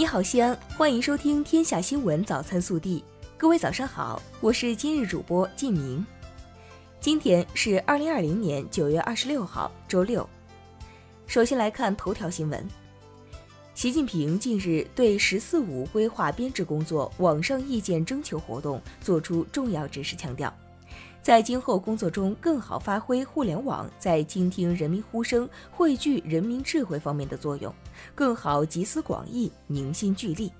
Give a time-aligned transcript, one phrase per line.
[0.00, 3.04] 你好，西安，欢迎收听《天下新闻早餐速递》。
[3.36, 6.02] 各位早上好，我是今日主播靳明。
[7.00, 10.26] 今天是二零二零年九月二十六号，周六。
[11.26, 12.66] 首先来看头条新闻。
[13.74, 20.50] 习近平近日对“十四五”规划编制工作网上意见征求活动作出重要指示，强调，
[21.22, 27.72] 在今后工作中更好发挥互联网在倾听人民呼声、汇聚人民智慧方面的作用，
[28.14, 30.50] 更好集思广益、凝心聚力。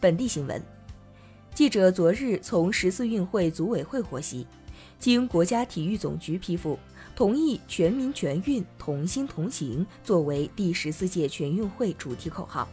[0.00, 0.62] 本地新闻。
[1.52, 4.46] 记者昨日从十四运会组委会获悉，
[5.00, 6.78] 经国家体育总局批复，
[7.16, 12.68] 同意“全民全运，同心同行”作为第十四届全运会主题口号。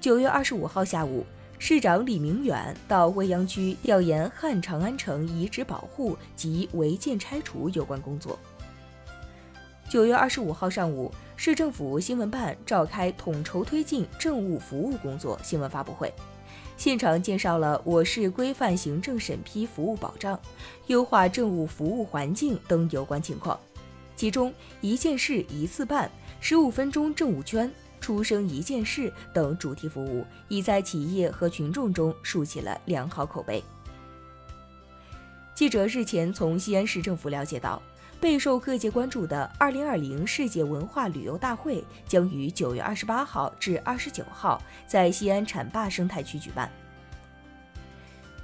[0.00, 1.26] 九月二十五号下午，
[1.60, 8.38] 市长李明远到未央区调研汉长安城遗址保护及违建拆除有关工作。
[9.88, 16.12] 九月二十五号上午，市政府新闻办召开统筹推进政务服务工作新闻发布会。
[16.76, 20.38] 现场介绍了我市规范行政审批服务保障、
[20.86, 23.58] 优化政务服务环境等有关情况，
[24.14, 26.08] 其中一件事一次办、
[26.40, 27.68] 十五分钟政务圈、
[28.08, 33.62] 出生一件事等主题服务，已在企业和群众中树起了良好口碑。
[35.54, 37.82] 记者日前从西安市政府了解到。
[38.18, 46.68] 备受各界关注的2020世界文化旅游大会将于9月28号至29号在西安浐灞生态区举办。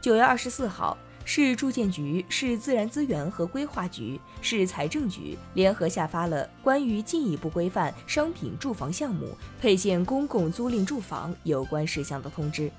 [0.03, 12.70] 9月24号，市住建局、市自然资源和规划局、市财政局联合下发了关于进一步规范商品住房项目配建公共租赁住房有关事项的通知。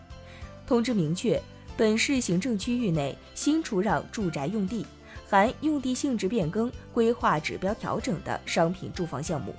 [0.68, 1.42] 通知明确，
[1.76, 4.86] 本市行政区域内新出让住宅用地。
[5.28, 9.56] 含用地性质变更、规划指标调整的商品住房项目，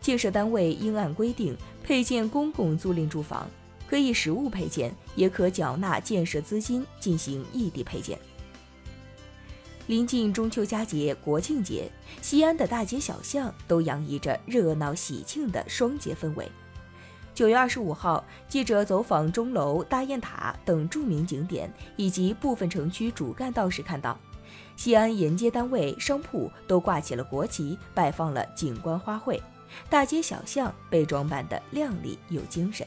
[0.00, 3.48] 建设单位应按规定配建公共租赁住房，
[3.88, 8.18] 可以实物配建，也可缴纳建设资金进行异地配建。
[9.86, 11.88] 临近中秋佳节、国庆节，
[12.20, 16.50] 西安的大街小巷都洋溢着热闹喜庆的双节氛围。
[17.32, 24.18] 九月二十五号，记者走访钟楼、大雁塔等著名景点以及部分城区主干道时，看到。
[24.74, 29.40] 西安沿街单位、商铺都挂起了国旗，摆放了景观花卉，
[29.88, 32.86] 大街小巷被装扮得靓丽有精神。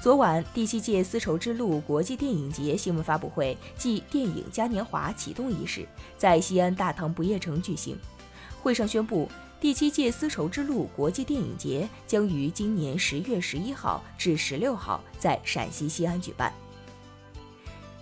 [0.00, 7.94] 昨晚，第七届丝绸之路国际电影节新闻发布会暨电影嘉年华启动仪式在西安大唐不夜城举行。
[8.62, 9.28] 会上宣布，
[9.60, 16.50] 第七届丝绸之路国际电影节将于今年十月十一号至十六号在陕西西安举办。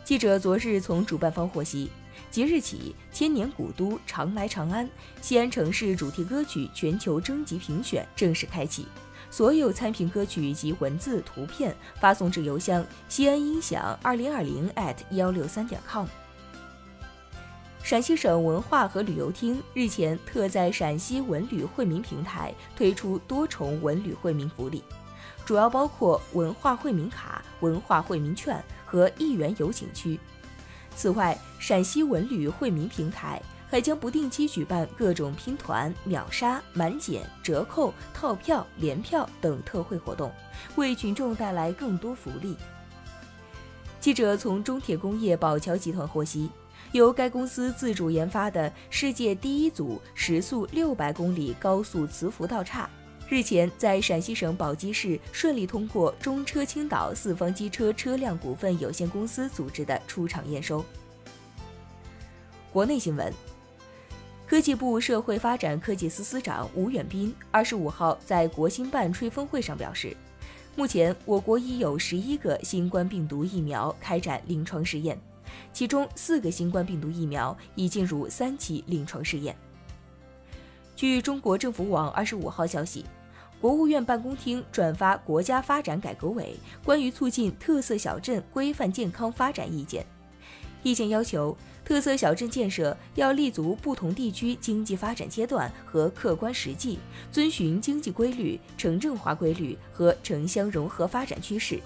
[0.04, 1.90] 记者昨日从主办方获悉。
[2.30, 4.88] 即日起，千年古都常来长安
[5.20, 8.86] 西安城市主题歌曲全球征集评选正式开启，
[9.30, 16.06] 所有参评歌曲及文字、图片发送至邮箱西安音响二零二零 at 幺六三点 com。
[17.82, 24.82] 陕西省文化和旅游厅日前特在陕西文旅惠民平台推出多重文旅惠民福利，
[25.46, 30.18] 主要包括文化惠民卡、文化惠民券和一元游景区。
[30.94, 33.40] 此外，陕西文旅惠民平台
[33.70, 40.32] 还将不定期举办各种拼团、秒杀、满减、折扣、套票、联票等特惠活动，
[40.76, 42.56] 为群众带来更多福利。
[44.00, 46.48] 记者从中铁工业宝桥集团获悉，
[46.92, 52.88] 由该公司自主研发的世界第一组时速六百公里高速磁浮道岔。
[53.28, 60.82] 日前，在陕西省宝鸡市顺利通过中车青岛四方机车车辆股份有限公司组织的出厂验收。
[62.72, 63.30] 国内新闻，
[64.48, 70.16] 科技部社会发展科技司司长吴远斌二十五号在国新办吹风会上表示，
[70.74, 75.20] 目前我国已有十一个新冠病毒疫苗开展临床试验，
[75.70, 79.54] 其中四个新冠病毒疫苗已进入三期临床试验。
[80.96, 83.04] 据中国政府网二十五号消息。
[83.60, 86.54] 国务院办公厅转发国家发展改革委
[86.84, 90.06] 关于促进特色小镇规范健康发展意见，
[90.82, 96.98] 意见要求，特色小镇建设要立足不同地区经济发展阶段和客观实际，
[97.32, 101.80] 遵循经济规律、城镇化规律和城乡融合发展趋势，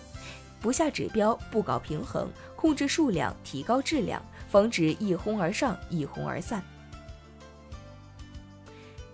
[0.60, 6.62] 不下指标，不搞平衡，控制数量，提高质量，防止一哄而上，一哄而散。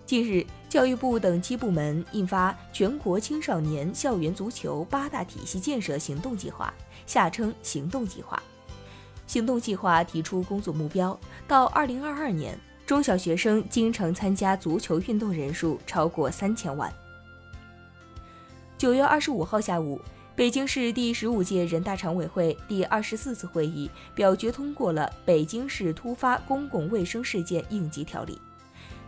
[0.05, 6.73] 近日，教育部等七部门印发《全国青少年校园足球八大体系建设行动计划》
[7.05, 8.41] （下称“行动计划”）。
[9.29, 11.17] 行动计划提出工作目标，
[11.47, 16.91] 到二零二二年，中小学生经常参加足球运动人数超过三千万。
[18.75, 20.01] 九月二十五号下午，
[20.35, 28.33] 北京市第十五届人大常委会第二十四次会议表决通过了《北京市突发公共卫生事件应急条例》。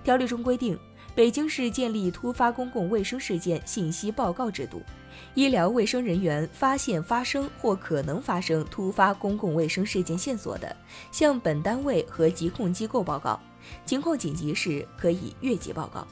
[0.03, 0.77] 条例中规定，
[1.15, 4.83] 北京市建立突发公共卫生事件信息报告制度。
[5.33, 10.75] 医疗卫生人员发现发生或可能发生突发公共卫生事件线索的，
[11.11, 13.39] 向本单位和疾控机构报告，
[13.85, 16.05] 情况紧急时可以越级报告。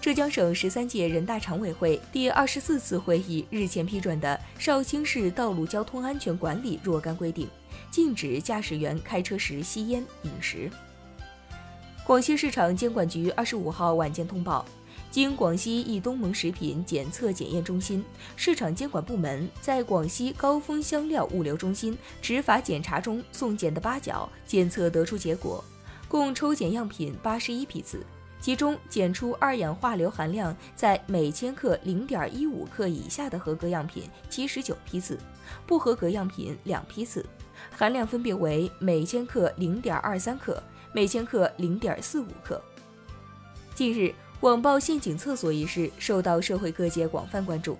[0.00, 7.46] 浙江省十三届人大常委会第二十四次会议日前批准的《绍兴市道路交通安全管理若干规定》，
[7.90, 10.70] 禁止驾驶员开车时吸烟、饮食。
[12.06, 14.66] 广西市场监管局二十五号晚间通报。
[15.14, 25.62] 经广西一东盟食品检测检验中心市场监管部门在广西高峰香料物流中心执法检查中送检的八角检测得出结果，
[26.08, 28.04] 共抽检样品八十一批次，
[28.40, 35.16] 其中检出二氧化硫含量在每千克零点一五克以下的合格样品七十九批次，
[35.64, 37.24] 不合格样品两批次，
[37.70, 40.60] 含量分别为每千克零点二三克、
[40.92, 42.60] 每千克零点四五克。
[43.76, 44.12] 近日。
[44.40, 47.78] 网曝陷阱厕所一事受到社会各界广泛关注，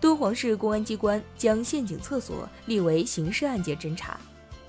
[0.00, 4.18] 敦煌市公安机关将陷阱厕所列为刑事案件侦查。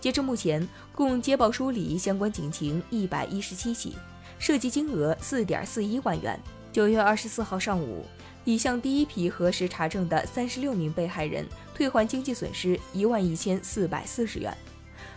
[0.01, 3.95] 截至目前，共接报梳理相关警情一百一十七起，
[4.37, 6.37] 涉及金额四点四一万元。
[6.71, 8.05] 九月二十四号上午，
[8.43, 14.55] 已向第一批核实查证的三十六名被害人退还经济损失一万一千四百四十元，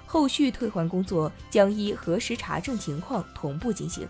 [0.06, 4.06] 后续退还工作将依核实查证情况同步进行。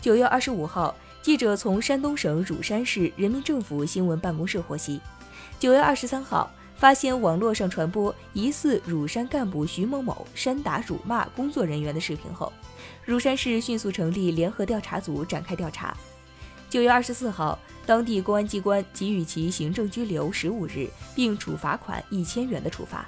[0.00, 4.98] 九月二十五号，记者从山东省乳山市人民政府新闻办公室获悉，
[5.58, 12.50] 九月二十三号发现网络上传播疑似乳山干部徐某某扇打辱骂工作人员的视频后，
[13.04, 15.94] 乳山市迅速成立联合调查组展开调查。
[16.70, 23.06] 九月二十四号，当地公安机关给予其行政拘留十五日，并处罚款一千元的处罚。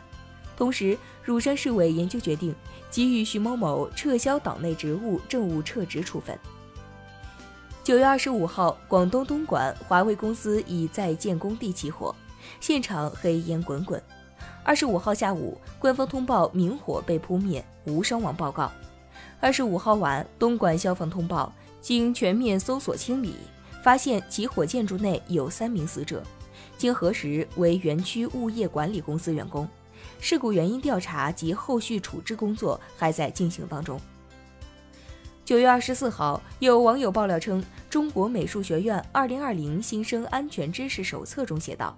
[0.58, 2.54] 同时，乳山市委研究决定
[2.90, 6.38] 给予徐某某撤销党内职务、政务撤职处分。
[7.84, 12.14] 九月二十五号，广东东莞华为公司已在建工地起火，
[12.60, 14.00] 现场黑烟滚滚。
[14.62, 18.70] 二十五号下午，官方通报明火被扑灭，无伤亡报告。
[19.40, 23.34] 二十五号晚，东莞消防通报，经全面搜索清理，
[23.82, 26.22] 发现起火建筑内有三名死者，
[26.78, 29.68] 经核实为园区物业管理公司员工。
[30.20, 34.00] 事故原因调查及后续处置工作还在进行当中。
[35.52, 41.94] 九月二十四号，有网友爆料称，中国美术学院二零二零新生安全知识手册中写道，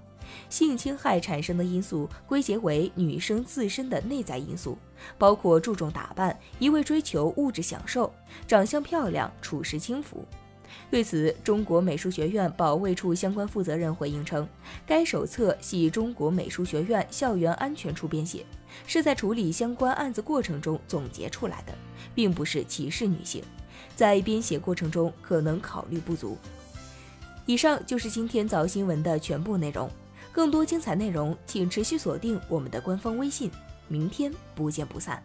[0.50, 4.76] 性侵害产生的因素归结为女生自身的内在因素，
[5.16, 8.12] 包括注重打扮、一味追求物质享受、
[8.44, 10.24] 长相漂亮、处事轻浮。
[10.90, 14.46] 对此，中国美术学院保卫处相关负责人回应称，
[14.86, 18.44] 该手册系中国美术学院校园安全处编写，
[18.86, 21.74] 是在处理相关案子过程中总结出来的，
[22.14, 23.42] 并不是歧视女性，
[23.96, 26.38] 在编写过程中可能考虑不足。
[27.46, 29.90] 以上就是今天早新闻的全部内容，
[30.30, 33.50] 更多精彩内容请持续锁定我们的官方微信，
[33.88, 35.22] 明天不见不散。